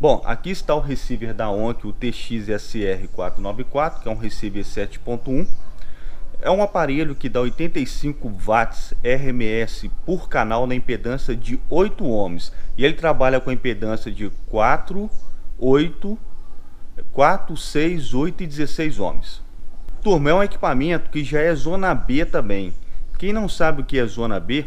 [0.00, 5.44] Bom, aqui está o receiver da ONC, o TXSR494, que é um receiver 7.1.
[6.40, 12.52] É um aparelho que dá 85 watts RMS por canal na impedância de 8 ohms.
[12.76, 15.10] E ele trabalha com a impedância de 4,
[15.58, 16.16] 8,
[17.10, 19.42] 4, 6, 8 e 16 ohms.
[20.00, 22.72] Turma, é um equipamento que já é zona B também.
[23.18, 24.64] Quem não sabe o que é zona B,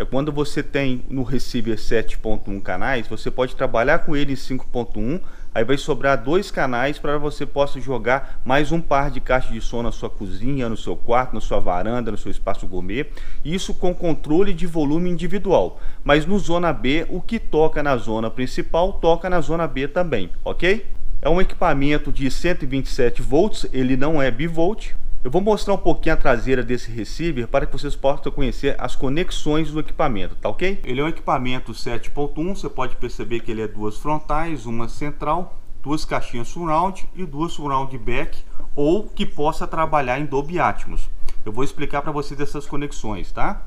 [0.00, 5.20] é quando você tem no receiver 7.1 canais, você pode trabalhar com ele em 5.1,
[5.54, 9.60] aí vai sobrar dois canais para você possa jogar mais um par de caixas de
[9.60, 13.08] som na sua cozinha, no seu quarto, na sua varanda, no seu espaço gourmet,
[13.44, 15.78] isso com controle de volume individual.
[16.02, 20.30] Mas no zona B, o que toca na zona principal, toca na zona B também,
[20.42, 20.86] ok?
[21.20, 26.14] É um equipamento de 127 volts, ele não é bivolt, eu vou mostrar um pouquinho
[26.14, 30.80] a traseira desse receiver para que vocês possam conhecer as conexões do equipamento, tá ok?
[30.82, 35.60] Ele é um equipamento 7.1, você pode perceber que ele é duas frontais, uma central,
[35.82, 38.42] duas caixinhas surround e duas surround back
[38.74, 41.10] ou que possa trabalhar em Dolby Atmos.
[41.44, 43.62] Eu vou explicar para vocês essas conexões, tá?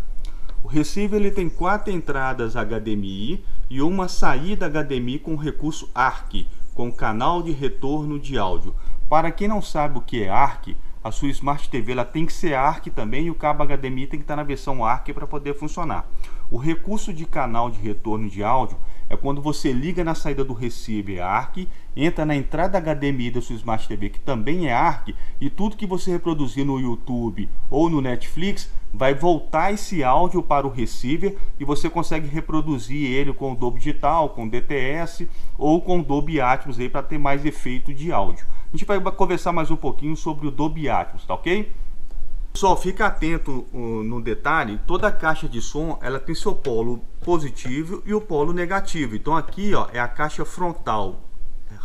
[0.63, 6.91] O receiver ele tem quatro entradas HDMI e uma saída HDMI com recurso ARC, com
[6.91, 8.73] canal de retorno de áudio.
[9.07, 10.69] Para quem não sabe o que é ARC,
[11.03, 14.19] a sua Smart TV ela tem que ser ARC também e o cabo HDMI tem
[14.19, 16.07] que estar na versão ARC para poder funcionar.
[16.49, 18.77] O recurso de canal de retorno de áudio
[19.09, 23.55] é quando você liga na saída do receiver ARC, entra na entrada HDMI da sua
[23.55, 27.99] Smart TV, que também é ARC, e tudo que você reproduzir no YouTube ou no
[27.99, 33.79] Netflix vai voltar esse áudio para o receiver e você consegue reproduzir ele com Dolby
[33.79, 35.27] Digital, com DTS
[35.57, 38.45] ou com Dolby Atmos aí para ter mais efeito de áudio.
[38.71, 41.71] A gente vai conversar mais um pouquinho sobre o Dolby Atmos, tá ok?
[42.51, 48.13] Pessoal, fica atento no detalhe, toda caixa de som ela tem seu polo positivo e
[48.13, 49.15] o polo negativo.
[49.15, 51.19] Então aqui ó, é a caixa frontal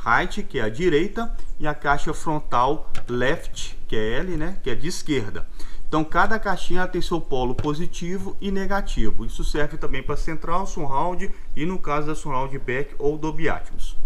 [0.04, 4.68] right, que é a direita, e a caixa frontal left, que é L, né, que
[4.68, 5.46] é de esquerda.
[5.88, 9.24] Então cada caixinha tem seu polo positivo e negativo.
[9.24, 13.96] Isso serve também para central, surround e no caso da surround back ou Dolby Atmos.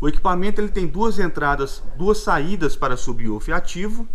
[0.00, 4.08] O equipamento ele tem duas entradas, duas saídas para subwoofer ativo.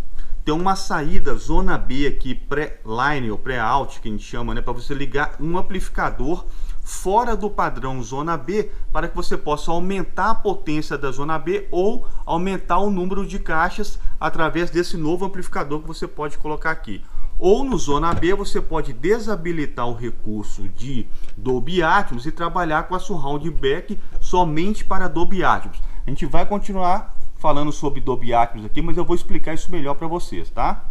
[0.44, 4.74] Tem uma saída zona B aqui pré-line ou pré-out que a gente chama, né, para
[4.74, 6.44] você ligar um amplificador
[6.84, 11.68] fora do padrão zona B para que você possa aumentar a potência da zona B
[11.72, 17.02] ou aumentar o número de caixas através desse novo amplificador que você pode colocar aqui.
[17.40, 22.94] Ou no Zona B você pode desabilitar o recurso de Dolby Atmos e trabalhar com
[22.94, 25.82] a Surround Back somente para Dolby Atmos.
[26.06, 29.96] A gente vai continuar falando sobre Dolby Atmos aqui, mas eu vou explicar isso melhor
[29.96, 30.86] para vocês, tá?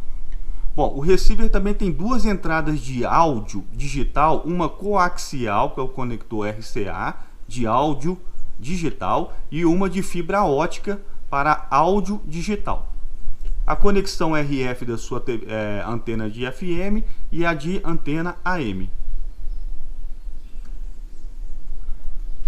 [0.75, 5.89] Bom, o receiver também tem duas entradas de áudio digital, uma coaxial, que é o
[5.89, 7.17] conector RCA,
[7.47, 8.19] de áudio
[8.59, 12.91] digital, e uma de fibra ótica para áudio digital
[13.71, 18.91] a conexão RF da sua é, antena de FM e a de antena AM.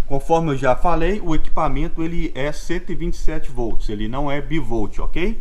[0.05, 5.41] Conforme eu já falei, o equipamento ele é 127 volts, ele não é bivolt, ok?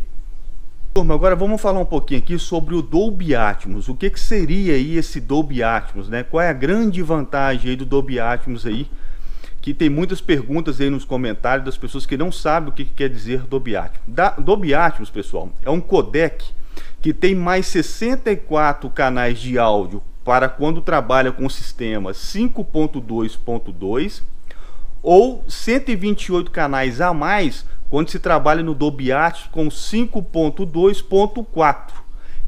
[0.94, 3.88] Turma, agora vamos falar um pouquinho aqui sobre o Dolby Atmos.
[3.88, 6.22] O que, que seria aí esse Dolby Atmos, né?
[6.22, 8.90] Qual é a grande vantagem aí do Dolby Atmos aí
[9.62, 13.08] que tem muitas perguntas aí nos comentários das pessoas que não sabem o que quer
[13.08, 14.02] dizer Dolby Atmos.
[14.06, 16.44] Da, Dolby Atmos, pessoal, é um codec
[17.00, 24.22] que tem mais 64 canais de áudio para quando trabalha com o sistema 5.2.2
[25.02, 31.92] ou 128 canais a mais quando se trabalha no Dolby Atmos com 5.2.4.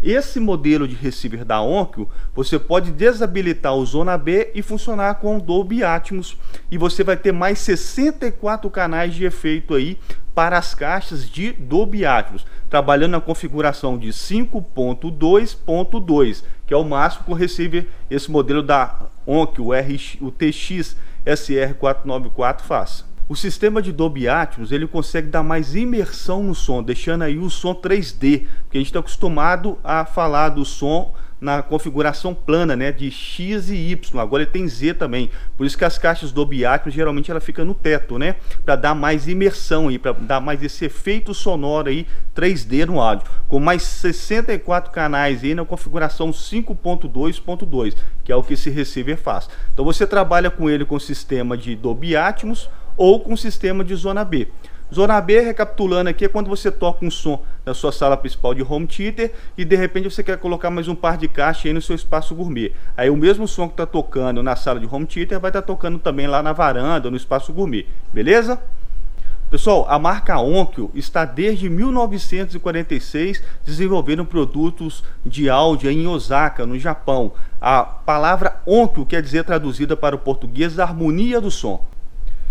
[0.02, 5.36] Esse modelo de receiver da Onkyo, você pode desabilitar o Zona B e funcionar com
[5.36, 6.38] o Dolby Atmos
[6.70, 9.98] e você vai ter mais 64 canais de efeito aí
[10.34, 17.26] para as caixas de Dolby Atmos, trabalhando na configuração de 5.2.2, que é o máximo
[17.26, 23.12] que o receiver, esse modelo da Onkyo, o, RX, o TX SR494 faz.
[23.26, 27.48] O sistema de Dolby Atmos ele consegue dar mais imersão no som, deixando aí o
[27.48, 32.92] som 3D, porque a gente está acostumado a falar do som na configuração plana, né,
[32.92, 34.20] de X e Y.
[34.20, 35.30] Agora ele tem Z também.
[35.56, 38.94] Por isso que as caixas Dolby Atmos geralmente ela fica no teto, né, para dar
[38.94, 42.06] mais imersão aí, para dar mais esse efeito sonoro aí
[42.36, 43.26] 3D no áudio.
[43.48, 49.48] Com mais 64 canais aí na configuração 5.2.2, que é o que esse receiver faz.
[49.72, 53.94] Então você trabalha com ele com o sistema de Dolby Atmos ou com sistema de
[53.94, 54.48] zona B.
[54.92, 58.62] Zona B, recapitulando aqui, é quando você toca um som na sua sala principal de
[58.62, 61.82] home theater e de repente você quer colocar mais um par de caixa aí no
[61.82, 62.72] seu espaço gourmet.
[62.96, 65.66] Aí o mesmo som que está tocando na sala de home theater vai estar tá
[65.66, 68.60] tocando também lá na varanda, no espaço gourmet, beleza?
[69.50, 77.32] Pessoal, a marca Onkyo está desde 1946 desenvolvendo produtos de áudio em Osaka, no Japão.
[77.60, 81.84] A palavra Onkyo quer dizer traduzida para o português harmonia do som.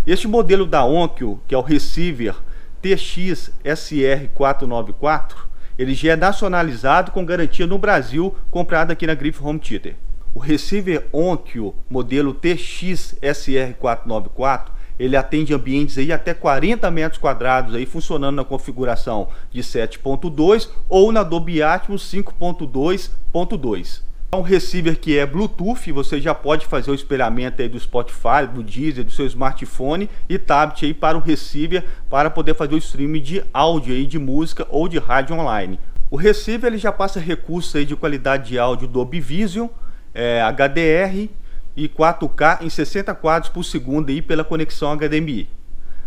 [0.06, 2.34] Este modelo da Onkyo, que é o receiver
[2.82, 5.34] TX-SR494,
[5.78, 9.96] ele já é nacionalizado com garantia no Brasil, comprado aqui na Griff Home Theater.
[10.34, 18.36] O receiver Onkyo modelo TX-SR494 ele atende ambientes aí até 40 metros quadrados aí funcionando
[18.36, 24.02] na configuração de 7.2 ou na Dolby Atmos 5.2.2
[24.34, 28.62] um receiver que é Bluetooth, você já pode fazer o espelhamento aí do Spotify, do
[28.62, 33.20] Deezer, do seu smartphone e tablet aí para o receiver para poder fazer o streaming
[33.20, 35.78] de áudio aí de música ou de rádio online.
[36.10, 39.68] O receiver ele já passa recursos aí de qualidade de áudio Dolby Vision,
[40.14, 41.28] é, HDR
[41.76, 45.48] e 4K em 60 quadros por segundo aí pela conexão HDMI.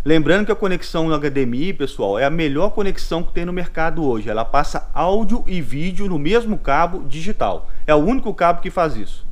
[0.08, 4.30] Lembrando que a conexão HDMI, pessoal, é a melhor conexão que tem no mercado hoje.
[4.30, 7.70] Ela passa áudio e vídeo no mesmo cabo digital.
[7.86, 9.28] É o único cabo que faz isso.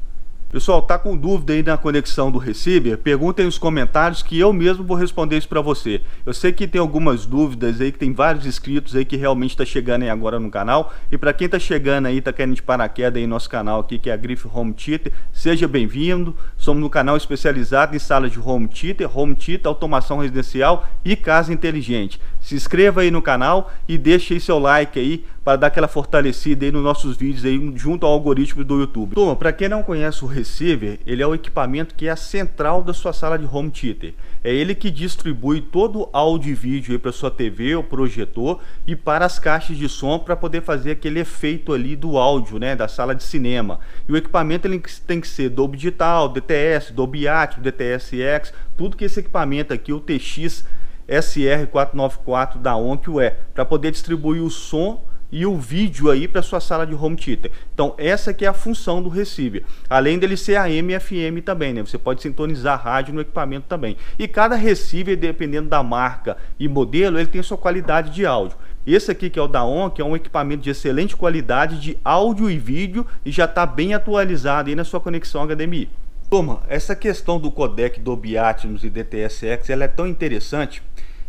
[0.56, 2.98] Pessoal, tá com dúvida aí na conexão do receiver?
[2.98, 6.02] Perguntem nos comentários que eu mesmo vou responder isso para você.
[6.26, 9.66] Eu sei que tem algumas dúvidas aí, que tem vários inscritos aí que realmente está
[9.66, 10.94] chegando aí agora no canal.
[11.12, 13.98] E para quem está chegando aí, tá querendo de paraquedas aí no nosso canal aqui,
[13.98, 15.12] que é a Griff Home Theater,
[15.46, 16.36] seja bem-vindo.
[16.58, 21.54] Somos um canal especializado em salas de home theater, home theater, automação residencial e casa
[21.54, 22.20] inteligente.
[22.42, 26.66] Se inscreva aí no canal e deixe aí seu like aí para dar aquela fortalecida
[26.66, 29.14] aí nos nossos vídeos aí junto ao algoritmo do YouTube.
[29.14, 32.82] Turma, para quem não conhece o receiver, ele é o equipamento que é a central
[32.82, 34.16] da sua sala de home theater.
[34.44, 38.60] É ele que distribui todo o áudio e vídeo aí para sua TV ou projetor
[38.88, 42.76] e para as caixas de som para poder fazer aquele efeito ali do áudio, né,
[42.76, 43.80] da sala de cinema.
[44.10, 49.06] E o equipamento ele tem que ser Dolby Digital, DTS, Dolby Atmos, DTS-X, tudo que
[49.06, 50.66] esse equipamento aqui, o TX
[51.08, 56.60] SR494 da Onkyo é, para poder distribuir o som e o vídeo aí para sua
[56.60, 57.52] sala de home theater.
[57.74, 59.64] Então essa que é a função do receiver.
[59.90, 61.82] Além dele ser AM e FM também, né?
[61.82, 63.98] Você pode sintonizar rádio no equipamento também.
[64.18, 68.58] E cada receiver, dependendo da marca e modelo, ele tem sua qualidade de áudio.
[68.86, 71.98] Esse aqui que é o da ON, que é um equipamento de excelente qualidade de
[72.06, 75.90] áudio e vídeo e já está bem atualizado aí na sua conexão HDMI.
[76.30, 80.82] Toma, essa questão do codec Dolby Atmos e DTSX ela é tão interessante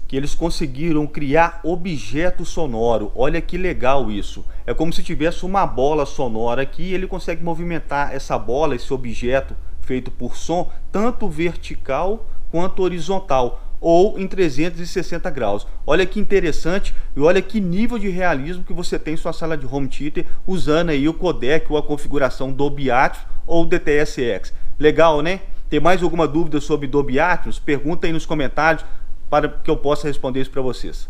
[0.08, 3.10] que eles conseguiram criar objeto sonoro.
[3.14, 4.44] Olha que legal isso.
[4.66, 8.92] É como se tivesse uma bola sonora aqui e ele consegue movimentar essa bola, esse
[8.92, 15.66] objeto feito por som, tanto vertical quanto horizontal ou em 360 graus.
[15.86, 19.56] Olha que interessante e olha que nível de realismo que você tem em sua sala
[19.56, 24.52] de home theater usando aí o codec ou a configuração Dolby Atmos ou DTS:X.
[24.78, 25.40] Legal, né?
[25.68, 27.58] Tem mais alguma dúvida sobre Dolby Atmos?
[27.58, 28.84] Pergunta aí nos comentários
[29.28, 31.08] para que eu possa responder isso para vocês.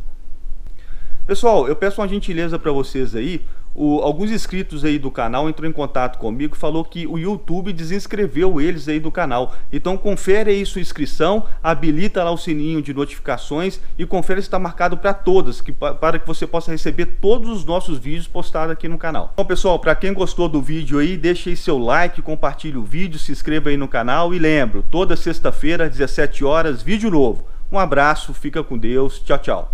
[1.27, 3.45] Pessoal, eu peço uma gentileza para vocês aí.
[3.79, 8.59] O, alguns inscritos aí do canal entrou em contato comigo falou que o YouTube desinscreveu
[8.59, 9.55] eles aí do canal.
[9.71, 14.59] Então confere aí sua inscrição, habilita lá o sininho de notificações e confere se está
[14.59, 18.89] marcado para todas, que, para que você possa receber todos os nossos vídeos postados aqui
[18.89, 19.35] no canal.
[19.37, 23.19] Bom pessoal, para quem gostou do vídeo aí, deixe aí seu like, compartilhe o vídeo,
[23.19, 27.45] se inscreva aí no canal e lembro, toda sexta-feira às 17 horas, vídeo novo.
[27.71, 29.73] Um abraço, fica com Deus, tchau, tchau.